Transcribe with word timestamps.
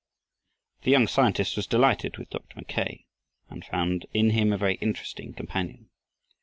The 0.81 0.89
young 0.89 1.05
scientist 1.05 1.55
was 1.55 1.67
delighted 1.67 2.17
with 2.17 2.31
Dr. 2.31 2.55
Mackay 2.55 3.05
and 3.51 3.63
found 3.63 4.07
in 4.15 4.31
him 4.31 4.51
a 4.51 4.57
very 4.57 4.77
interesting 4.81 5.31
companion. 5.31 5.91